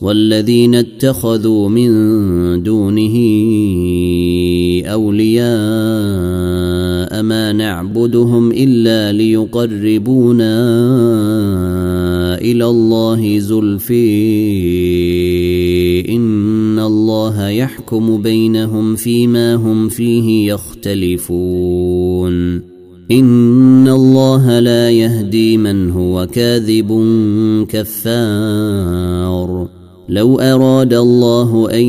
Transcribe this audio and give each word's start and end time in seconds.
والذين 0.00 0.74
اتخذوا 0.74 1.68
من 1.68 1.90
دونه 2.62 3.16
أولياء 4.86 5.50
ما 7.22 7.52
نعبدهم 7.52 8.52
إلا 8.52 9.12
ليقربونا 9.12 10.54
إلى 12.40 12.66
الله 12.66 13.38
زلفي 13.38 14.10
إن 16.08 16.78
الله 16.78 17.48
يحكم 17.48 18.22
بينهم 18.22 18.96
فيما 18.96 19.54
هم 19.54 19.88
فيه 19.88 20.52
يختلفون 20.52 22.30
إن 23.10 23.88
الله 23.88 24.58
لا 24.58 24.90
يهدي 24.90 25.56
من 25.56 25.90
هو 25.90 26.26
كاذب 26.26 26.88
كفار 27.68 29.79
لو 30.10 30.38
أراد 30.38 30.94
الله 30.94 31.68
أن 31.72 31.84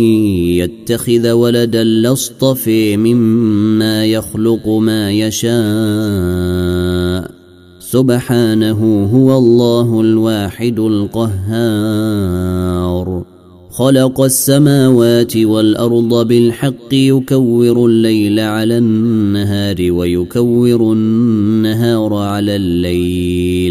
يتخذ 0.61 1.31
ولدا 1.31 1.83
لاصطفي 1.83 2.97
مما 2.97 4.05
يخلق 4.05 4.67
ما 4.67 5.11
يشاء. 5.11 5.51
سبحانه 7.79 9.09
هو 9.13 9.37
الله 9.37 10.01
الواحد 10.01 10.79
القهار. 10.79 12.11
خلق 13.71 14.21
السماوات 14.21 15.37
والأرض 15.37 16.27
بالحق 16.27 16.93
يكور 16.93 17.85
الليل 17.85 18.39
على 18.39 18.77
النهار 18.77 19.91
ويكور 19.91 20.93
النهار 20.93 22.13
على 22.13 22.55
الليل. 22.55 23.70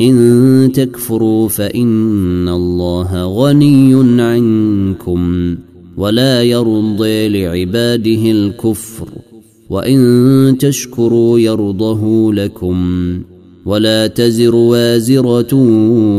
إن 0.00 0.70
تكفروا 0.74 1.48
فإن 1.48 2.48
الله 2.48 3.24
غني 3.24 4.22
عنكم 4.22 5.54
ولا 5.96 6.42
يرضي 6.42 7.28
لعباده 7.28 8.30
الكفر 8.30 9.08
وإن 9.70 10.56
تشكروا 10.58 11.38
يرضه 11.38 12.32
لكم 12.32 12.76
ولا 13.66 14.06
تزر 14.06 14.54
وازرة 14.54 15.54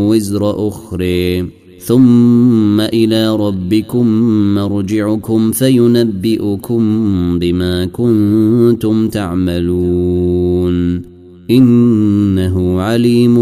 وزر 0.09 0.67
أخرى 0.67 1.45
ثم 1.79 2.81
إلى 2.81 3.35
ربكم 3.35 4.07
مرجعكم 4.55 5.51
فينبئكم 5.51 6.79
بما 7.39 7.85
كنتم 7.85 9.07
تعملون 9.07 11.12
إنه 11.49 12.81
عليم 12.81 13.37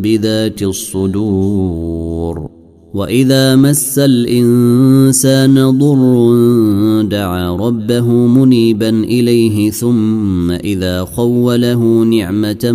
بذات 0.00 0.62
الصدور. 0.62 2.50
وإذا 2.94 3.56
مس 3.56 3.98
الإنسان 3.98 5.70
ضر 5.78 7.02
دعا 7.02 7.56
ربه 7.56 8.10
منيبا 8.10 8.88
إليه 8.88 9.70
ثم 9.70 10.50
إذا 10.50 11.04
خوله 11.04 12.04
نعمة 12.04 12.72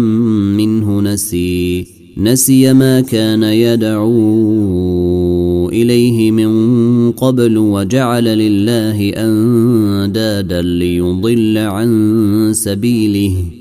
منه 0.58 1.02
نسي. 1.02 1.86
نسي 2.18 2.74
ما 2.74 3.02
كان 3.02 3.44
يدعو 3.44 4.10
إليه 5.70 6.32
من 6.32 7.12
قبل 7.12 7.58
وجعل 7.58 8.24
لله 8.24 9.10
أندادا 9.10 10.62
ليضل 10.62 11.58
عن 11.58 12.50
سبيله. 12.54 13.61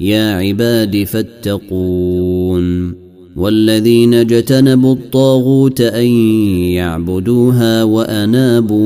يا 0.00 0.34
عباد 0.34 1.04
فاتقون 1.04 2.94
والذين 3.36 4.14
اجتنبوا 4.14 4.94
الطاغوت 4.94 5.80
أن 5.80 6.06
يعبدوها 6.76 7.84
وأنابوا 7.84 8.80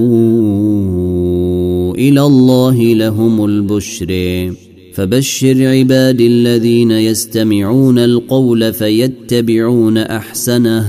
إلى 1.94 2.22
الله 2.22 2.94
لهم 2.94 3.44
البشر. 3.44 4.52
فبشر 4.94 5.66
عبادي 5.66 6.26
الذين 6.26 6.90
يستمعون 6.90 7.99
القول 7.99 8.72
فيتبعون 8.72 9.99
أحسنه. 9.99 10.87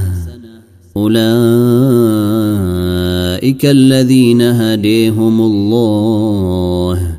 أولئك 0.98 1.26
الذين 3.66 4.42
هديهم 4.42 5.42
الله. 5.42 7.19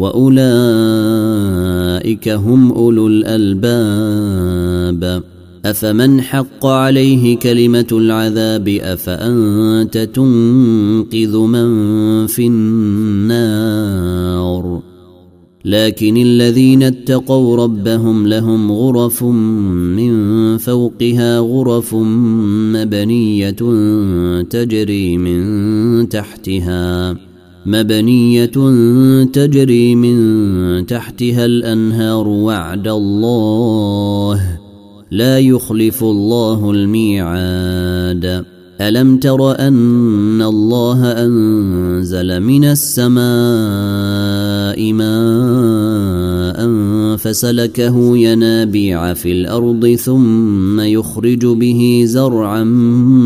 واولئك 0.00 1.08
هم 2.28 2.72
اولو 2.72 3.06
الالباب 3.06 4.50
افمن 5.64 6.20
حق 6.20 6.66
عليه 6.66 7.36
كلمه 7.36 7.86
العذاب 7.92 8.68
افانت 8.68 9.98
تنقذ 9.98 11.36
من 11.36 12.26
في 12.26 12.46
النار 12.46 13.70
لكن 15.64 16.16
الذين 16.16 16.82
اتقوا 16.82 17.56
ربهم 17.56 18.26
لهم 18.26 18.72
غرف 18.72 19.22
من 19.22 20.56
فوقها 20.56 21.38
غرف 21.38 21.94
مبنيه 22.74 23.50
تجري 24.42 25.18
من 25.18 26.08
تحتها 26.08 27.29
مبنية 27.66 28.46
تجري 29.24 29.94
من 29.94 30.86
تحتها 30.86 31.44
الأنهار 31.44 32.28
وعد 32.28 32.88
الله. 32.88 34.58
لا 35.10 35.38
يخلف 35.38 36.04
الله 36.04 36.70
الميعاد. 36.70 38.44
ألم 38.80 39.16
تر 39.16 39.58
أن 39.58 40.42
الله 40.42 41.04
أنزل 41.04 42.40
من 42.40 42.64
السماء 42.64 43.20
ماء 44.92 46.70
فسلكه 47.16 48.16
ينابيع 48.16 49.14
في 49.14 49.32
الأرض 49.32 49.86
ثم 49.86 50.80
يخرج 50.80 51.46
به 51.46 52.02
زرعا 52.06 52.64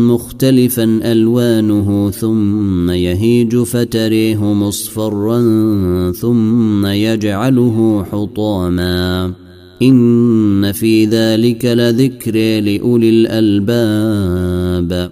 مختلفا 0.09 0.99
ألوانه 1.03 2.11
ثم 2.11 2.89
يهيج 2.89 3.57
فتريه 3.57 4.53
مصفرا 4.53 5.41
ثم 6.11 6.85
يجعله 6.85 8.05
حطاما. 8.11 9.31
إن 9.81 10.71
في 10.71 11.05
ذلك 11.05 11.65
لذكر 11.65 12.61
لأولي 12.61 13.09
الألباب. 13.09 15.11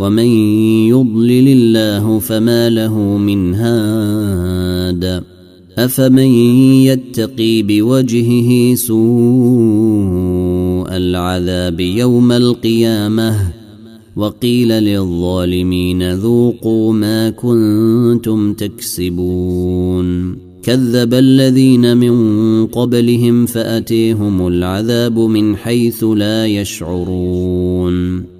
ومن 0.00 0.28
يضلل 0.88 1.48
الله 1.48 2.18
فما 2.18 2.70
له 2.70 2.98
من 2.98 3.54
هاد 3.54 5.22
افمن 5.78 6.32
يتقي 6.88 7.62
بوجهه 7.62 8.74
سوء 8.74 9.00
العذاب 10.96 11.80
يوم 11.80 12.32
القيامه 12.32 13.52
وقيل 14.16 14.68
للظالمين 14.68 16.12
ذوقوا 16.12 16.92
ما 16.92 17.30
كنتم 17.30 18.52
تكسبون 18.52 20.36
كذب 20.62 21.14
الذين 21.14 21.96
من 21.96 22.66
قبلهم 22.66 23.46
فاتيهم 23.46 24.46
العذاب 24.46 25.18
من 25.18 25.56
حيث 25.56 26.04
لا 26.04 26.46
يشعرون 26.46 28.39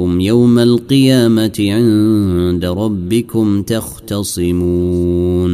انكم 0.00 0.20
يوم 0.20 0.58
القيامة 0.58 1.52
عند 1.58 2.64
ربكم 2.64 3.62
تختصمون. 3.62 5.50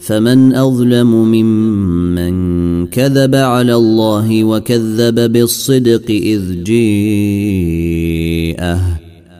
فمن 0.00 0.54
أظلم 0.54 1.10
ممن 1.14 2.86
كذب 2.86 3.34
على 3.34 3.74
الله 3.74 4.44
وكذب 4.44 5.32
بالصدق 5.32 6.10
إذ 6.10 6.62
جيءه. 6.62 7.20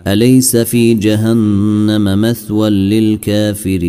أليس 0.06 0.56
في 0.56 0.94
جهنم 0.94 2.20
مثوى 2.20 2.70
للكافرين؟ 2.70 3.88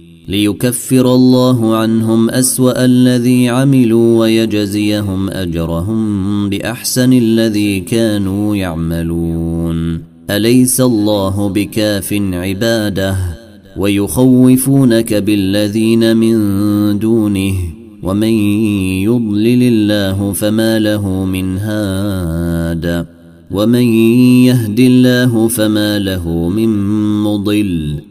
ليكفر 0.31 1.15
الله 1.15 1.75
عنهم 1.75 2.29
أسوأ 2.29 2.85
الذي 2.85 3.49
عملوا 3.49 4.19
ويجزيهم 4.19 5.29
أجرهم 5.29 6.49
بأحسن 6.49 7.13
الذي 7.13 7.79
كانوا 7.79 8.55
يعملون. 8.55 10.01
أليس 10.29 10.81
الله 10.81 11.49
بكاف 11.49 12.13
عباده 12.13 13.15
ويخوفونك 13.77 15.13
بالذين 15.13 16.17
من 16.17 16.99
دونه؟ 16.99 17.53
ومن 18.03 18.33
يضلل 19.03 19.63
الله 19.63 20.31
فما 20.33 20.79
له 20.79 21.25
من 21.25 21.57
هاد. 21.57 23.05
ومن 23.51 23.83
يهد 24.45 24.79
الله 24.79 25.47
فما 25.47 25.99
له 25.99 26.49
من 26.49 26.69
مضل. 27.23 28.10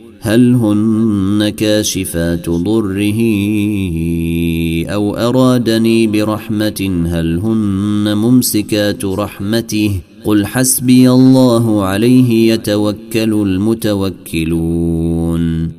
هل 0.23 0.53
هن 0.53 1.49
كاشفات 1.49 2.49
ضره 2.49 3.21
أو 4.85 5.15
أرادني 5.15 6.07
برحمة؟ 6.07 7.05
هل 7.11 7.39
هن 7.39 8.17
ممسكات 8.17 9.05
رحمته؟ 9.05 9.91
قل 10.25 10.45
حسبي 10.45 11.11
الله 11.11 11.83
عليه 11.83 12.53
يتوكل 12.53 13.33
المتوكلون. 13.33 14.61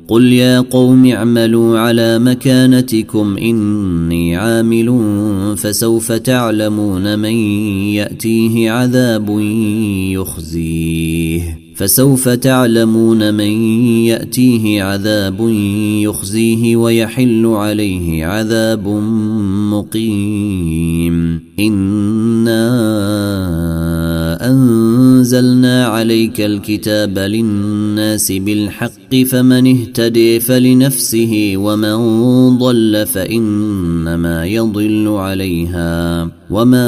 قل 0.07 0.33
يا 0.33 0.59
قوم 0.59 1.05
اعملوا 1.05 1.79
على 1.79 2.19
مكانتكم 2.19 3.37
إني 3.37 4.35
عامل 4.35 5.17
فسوف 5.57 6.11
تعلمون 6.11 7.19
من 7.19 7.33
يأتيه 7.93 8.71
عذاب 8.71 9.39
يخزيه. 10.11 11.62
فسوف 11.75 12.29
تعلمون 12.29 13.33
من 13.33 13.51
يأتيه 14.05 14.83
عذاب 14.83 15.49
يخزيه 16.03 16.75
ويحل 16.75 17.45
عليه 17.45 18.25
عذاب 18.25 18.87
مقيم. 19.73 21.39
إنا 21.59 22.73
أنزلنا 24.49 25.85
عليك 25.85 26.41
الكتاب 26.41 27.19
للناس 27.19 28.31
بالحق 28.31 29.15
فمن 29.29 29.67
اهتدي 29.67 30.39
فلنفسه 30.39 31.53
ومن 31.55 31.97
ضل 32.57 33.05
فإنما 33.13 34.45
يضل 34.45 35.07
عليها. 35.07 36.29
وما 36.49 36.83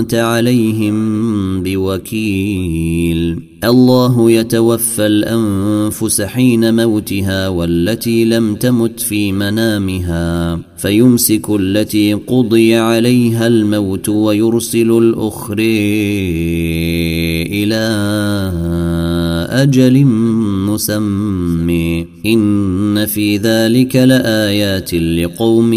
أنت 0.00 0.14
عليهم 0.14 1.62
بوكيل. 1.62 3.50
الله 3.64 4.30
يتوفى 4.30 5.06
الأنفس 5.06 6.20
حين 6.22 6.76
موتها 6.76 7.48
والتي 7.48 8.24
لم 8.24 8.54
تمت 8.54 9.00
في 9.00 9.32
منامها 9.32 10.60
فيمسك 10.76 11.50
التي 11.50 12.14
قضي 12.14 12.74
عليها 12.74 13.46
الموت 13.46 14.08
ويرسل 14.08 14.90
الآخر 14.90 15.56
إلى 17.52 17.84
أجل 19.50 20.04
مسمي 20.72 22.06
إن 22.26 23.06
في 23.06 23.36
ذلك 23.36 23.96
لآيات 23.96 24.94
لقوم 24.94 25.72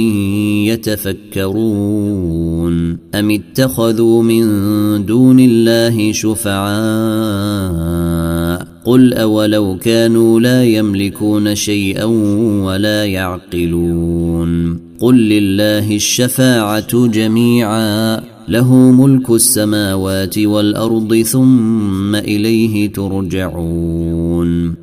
يتفكرون. 0.68 2.74
أم 3.16 3.32
اتخذوا 3.32 4.24
من 4.24 4.46
دون 5.06 5.40
الله 5.40 6.12
شفعاء؟ 6.12 6.74
قل 8.86 9.14
أولو 9.14 9.78
كانوا 9.78 10.40
لا 10.40 10.64
يملكون 10.64 11.56
شيئا 11.56 12.06
ولا 12.64 13.06
يعقلون. 13.06 14.80
قل 15.00 15.16
لله 15.16 15.96
الشفاعة 15.96 17.08
جميعا. 17.08 18.22
له 18.48 18.76
ملك 18.76 19.30
السماوات 19.30 20.40
والأرض 20.40 21.16
ثم 21.16 22.16
إليه 22.16 22.92
ترجعون. 22.92 24.83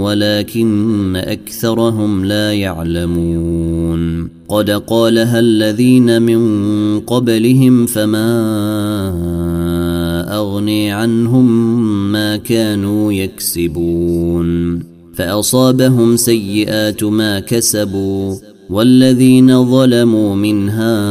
ولكن 0.00 1.16
أكثرهم 1.16 2.24
لا 2.24 2.52
يعلمون. 2.52 4.28
قد 4.48 4.70
قالها 4.70 5.38
الذين 5.38 6.22
من 6.22 7.00
قبلهم 7.00 7.86
فما 7.86 8.30
أغني 10.32 10.92
عنهم 10.92 11.82
ما 12.12 12.36
كانوا 12.36 13.12
يكسبون. 13.12 14.80
فأصابهم 15.14 16.16
سيئات 16.16 17.04
ما 17.04 17.40
كسبوا. 17.40 18.34
والذين 18.70 19.64
ظلموا 19.64 20.34
من 20.34 20.68
هؤلاء 20.68 21.10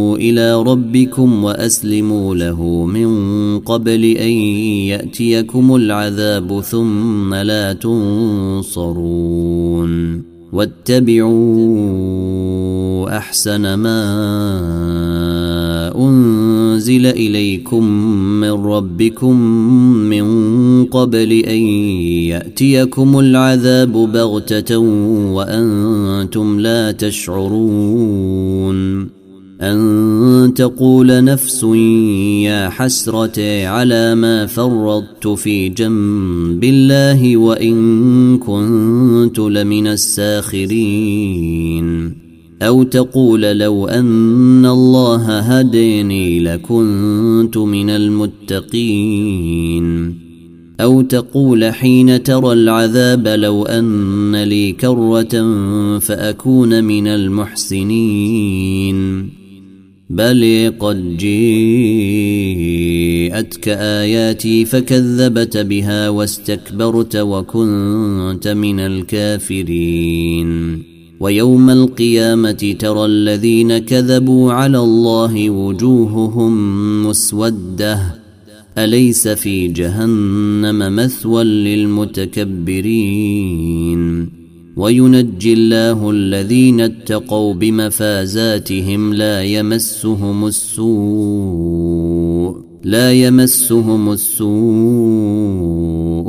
إلى 0.21 0.63
ربكم 0.63 1.43
وأسلموا 1.43 2.35
له 2.35 2.85
من 2.85 3.09
قبل 3.59 4.05
أن 4.05 4.31
يأتيكم 4.91 5.75
العذاب 5.75 6.61
ثم 6.61 7.33
لا 7.33 7.73
تنصرون 7.73 9.11
واتبعوا 10.53 11.71
أحسن 13.17 13.73
ما 13.73 14.01
أنزل 15.95 17.05
إليكم 17.05 17.85
من 18.39 18.51
ربكم 18.51 19.41
من 20.09 20.25
قبل 20.85 21.31
أن 21.31 21.61
يأتيكم 22.31 23.19
العذاب 23.19 23.91
بغتة 23.91 24.77
وأنتم 25.33 26.59
لا 26.59 26.91
تشعرون 26.91 28.41
أن 29.61 30.53
تقول 30.55 31.23
نفس 31.23 31.63
يا 32.43 32.69
حسرة 32.69 33.67
على 33.67 34.15
ما 34.15 34.45
فرطت 34.45 35.27
في 35.27 35.69
جنب 35.69 36.63
الله 36.63 37.37
وإن 37.37 38.37
كنت 38.37 39.39
لمن 39.39 39.87
الساخرين. 39.87 41.11
أو 42.61 42.83
تقول 42.83 43.41
لو 43.41 43.87
أن 43.87 44.65
الله 44.65 45.39
هديني 45.39 46.39
لكنت 46.39 47.57
من 47.57 47.89
المتقين. 47.89 49.41
أو 50.81 51.01
تقول 51.01 51.65
حين 51.65 52.23
ترى 52.23 52.53
العذاب 52.53 53.27
لو 53.27 53.65
أن 53.65 54.43
لي 54.43 54.71
كرة 54.71 55.59
فأكون 55.99 56.83
من 56.83 57.07
المحسنين. 57.07 58.61
بل 60.11 60.73
قد 60.79 61.17
جيءتك 61.17 61.67
آياتي 63.67 64.65
فكذبت 64.65 65.57
بها 65.57 66.09
واستكبرت 66.09 67.15
وكنت 67.15 68.47
من 68.47 68.79
الكافرين. 68.79 70.81
ويوم 71.19 71.69
القيامة 71.69 72.75
ترى 72.79 73.05
الذين 73.05 73.77
كذبوا 73.77 74.53
على 74.53 74.79
الله 74.79 75.49
وجوههم 75.49 76.53
مسودة. 77.07 78.15
أليس 78.77 79.27
في 79.27 79.67
جهنم 79.67 80.95
مثوى 80.95 81.43
للمتكبرين؟ 81.43 82.81
وينجي 84.77 85.53
الله 85.53 86.09
الذين 86.09 86.81
اتقوا 86.81 87.53
بمفازاتهم 87.53 89.13
لا 89.13 89.43
يمسهم 89.43 90.45
السوء 90.45 92.11
لا 92.83 93.11
يمسهم 93.11 94.11
السوء 94.11 94.51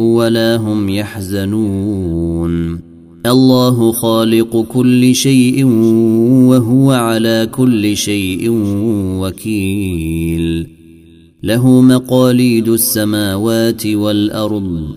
ولا 0.01 0.57
هم 0.57 0.89
يحزنون. 0.89 2.81
الله 3.27 3.93
خالق 3.93 4.61
كل 4.61 5.15
شيء 5.15 5.65
وهو 6.49 6.91
على 6.91 7.49
كل 7.53 7.97
شيء 7.97 8.51
وكيل. 9.21 10.67
له 11.43 11.81
مقاليد 11.81 12.69
السماوات 12.69 13.87
والأرض 13.87 14.97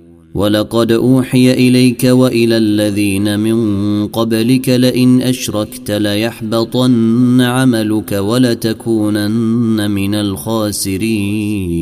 ولقد 0.35 0.91
اوحي 0.91 1.53
اليك 1.53 2.03
والى 2.03 2.57
الذين 2.57 3.39
من 3.39 4.07
قبلك 4.07 4.69
لئن 4.69 5.21
اشركت 5.21 5.91
ليحبطن 5.91 7.41
عملك 7.41 8.11
ولتكونن 8.11 9.91
من 9.91 10.15
الخاسرين 10.15 11.81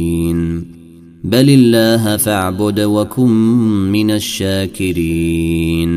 بل 1.24 1.50
الله 1.50 2.18
فاعبد 2.18 2.80
وكن 2.80 3.30
من 3.92 4.12
الشاكرين 4.12 5.90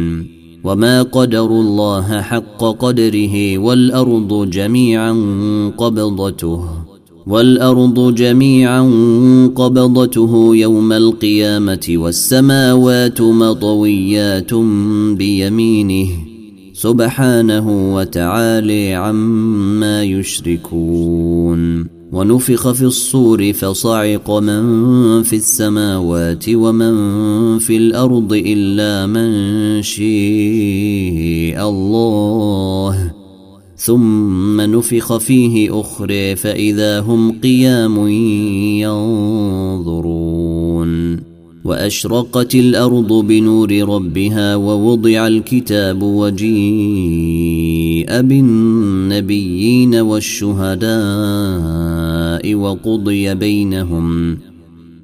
وما 0.65 1.03
قدروا 1.03 1.62
الله 1.62 2.21
حق 2.21 2.65
قدره 2.65 3.59
والارض 3.59 4.51
جميعا 4.51 5.12
قبضته 5.79 6.82
والأرض 7.26 8.14
جميعا 8.14 8.82
قبضته 9.54 10.56
يوم 10.56 10.92
القيامة 10.92 11.87
والسماوات 11.88 13.20
مطويات 13.20 14.54
بيمينه 15.16 16.08
سبحانه 16.72 17.94
وتعالي 17.94 18.94
عما 18.94 20.02
يشركون. 20.02 21.87
ونفخ 22.12 22.72
في 22.72 22.82
الصور 22.82 23.52
فصعق 23.52 24.30
من 24.30 25.22
في 25.22 25.37
السماوات 25.37 26.44
ومن 26.48 27.58
في 27.58 27.76
الأرض 27.76 28.32
إلا 28.32 29.06
من 29.06 29.82
شيء 29.82 31.68
الله. 31.68 33.21
ثم 33.85 34.61
نفخ 34.61 35.16
فيه 35.16 35.81
أخرى 35.81 36.37
فإذا 36.37 37.01
هم 37.01 37.40
قيام 37.40 38.09
ينظرون. 38.79 40.12
وأشرقت 41.64 42.55
الأرض 42.55 43.12
بنور 43.12 43.73
ربها 43.73 44.57
ووضع 44.57 45.27
الكتاب 45.27 46.03
وجيء 46.03 46.53
بالنبيين 48.21 49.95
والشهداء 49.95 50.95
وقضي 52.55 53.35
بينهم 53.35 54.38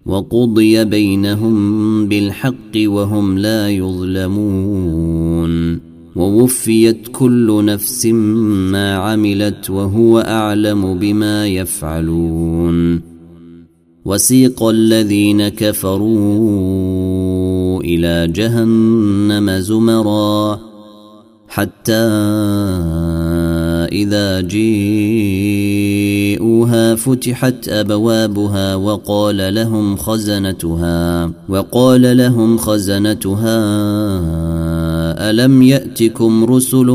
وقضي 0.07 0.85
بينهم 0.85 2.07
بالحق 2.07 2.77
وهم 2.77 3.38
لا 3.38 3.71
يظلمون. 3.71 5.38
ووفيت 6.18 7.09
كل 7.12 7.64
نفس 7.64 8.07
ما 8.07 8.94
عملت 8.94 9.70
وهو 9.70 10.18
أعلم 10.18 10.98
بما 10.98 11.46
يفعلون. 11.46 13.09
وسيق 14.04 14.62
الذين 14.62 15.48
كفروا 15.48 16.09
إلى 17.81 18.33
جهنم 18.33 19.50
زمرا 19.50 20.61
حتى 21.48 21.92
إذا 23.92 24.40
جيءوها 24.40 24.94
فتحت 26.94 27.68
أبوابها 27.68 28.74
وقال 28.74 29.54
لهم 29.54 29.96
خزنتها 29.96 31.33
وقال 31.48 32.16
لهم 32.16 32.59
خزنتها 32.59 33.59
ألم 35.31 35.62
يأتكم 35.62 36.44
رسل 36.44 36.87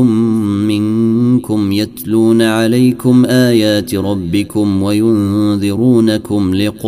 منكم 0.68 1.72
يتلون 1.72 2.42
عليكم 2.42 3.24
آيات 3.24 3.94
ربكم 3.94 4.82
وينذرونكم 4.82 6.54
لقاء 6.54 6.84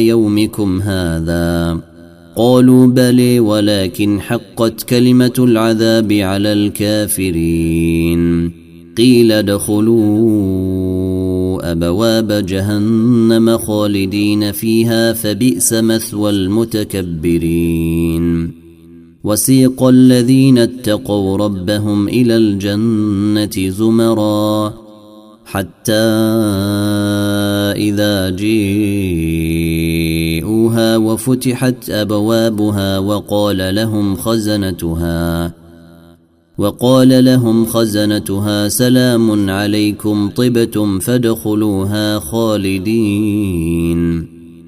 يومكم 0.00 0.80
هذا 0.82 1.80
قالوا 2.36 2.86
بلي 2.86 3.40
ولكن 3.40 4.20
حقت 4.20 4.82
كلمة 4.82 5.34
العذاب 5.38 6.12
على 6.12 6.52
الكافرين 6.52 8.22
قيل 8.96 9.32
ادخلوا 9.32 10.72
أبواب 11.72 12.32
جهنم 12.46 13.58
خالدين 13.58 14.52
فيها 14.52 15.12
فبئس 15.12 15.72
مثوى 15.72 16.30
المتكبرين 16.30 17.82
وسيق 19.24 19.82
الذين 19.82 20.58
اتقوا 20.58 21.36
ربهم 21.36 22.08
إلى 22.08 22.36
الجنة 22.36 23.70
زمرا 23.70 24.74
حتى 25.44 25.92
إذا 27.76 28.30
جيءوها 28.30 28.96
وفتحت 30.96 31.90
أبوابها 31.90 32.98
وقال 32.98 33.74
لهم 33.74 34.16
خزنتها 34.16 35.52
وقال 36.58 37.24
لهم 37.24 37.66
خزنتها 37.66 38.68
سلام 38.68 39.50
عليكم 39.50 40.30
طبتم 40.30 40.98
فادخلوها 40.98 42.18
خالدين 42.18 43.72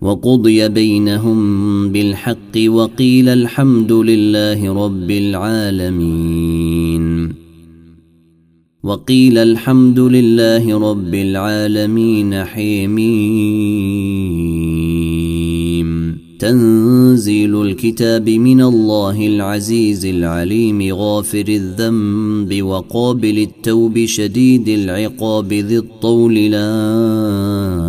وقضي 0.00 0.68
بينهم 0.68 1.38
بالحق 1.92 2.56
وقيل 2.66 3.28
الحمد 3.28 3.92
لله 3.92 4.84
رب 4.84 5.10
العالمين. 5.10 6.68
وقيل 8.82 9.38
الحمد 9.38 9.98
لله 9.98 10.90
رب 10.90 11.14
العالمين 11.14 12.44
حميم. 12.44 13.68
تنزيل 16.38 17.62
الكتاب 17.62 18.28
من 18.28 18.60
الله 18.62 19.26
العزيز 19.26 20.06
العليم 20.06 20.94
غافر 20.94 21.44
الذنب 21.48 22.62
وقابل 22.62 23.38
التوب 23.38 24.04
شديد 24.04 24.68
العقاب 24.68 25.52
ذي 25.52 25.78
الطول 25.78 26.34
لا 26.34 27.87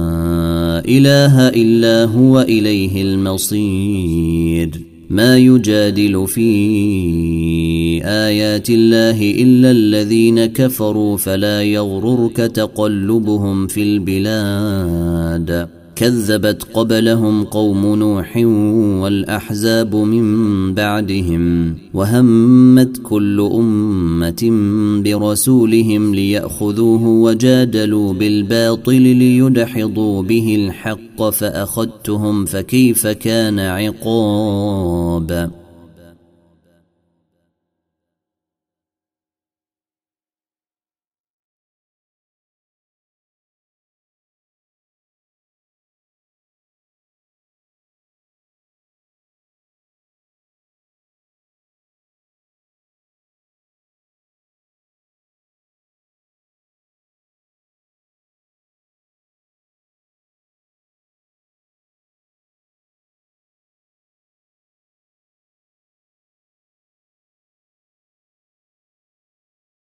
إله 0.90 1.48
إلا 1.48 2.06
هو 2.06 2.42
إليه 2.42 3.02
المصير. 3.02 4.82
ما 5.10 5.38
يجادل 5.38 6.28
في 6.28 6.50
آيات 8.04 8.70
الله 8.70 9.32
إلا 9.32 9.72
الذين 9.72 10.46
كفروا 10.46 11.18
فلا 11.18 11.64
يغررك 11.64 12.38
تقلبهم 12.38 13.68
في 13.68 13.84
البلاد. 13.84 15.79
كذبت 16.00 16.64
قبلهم 16.74 17.44
قوم 17.44 17.96
نوح 17.96 18.38
والأحزاب 19.02 19.96
من 19.96 20.74
بعدهم 20.74 21.76
وهمت 21.94 23.02
كل 23.04 23.50
أمة 23.54 24.50
برسولهم 25.04 26.16
ليأخذوه 26.16 27.04
وجادلوا 27.08 28.14
بالباطل 28.14 29.02
ليدحضوا 29.02 30.22
به 30.24 30.56
الحق 30.56 31.30
فأخذتهم 31.30 32.46
فكيف 32.46 33.08
كان 33.08 33.60
عقاب 33.60 35.52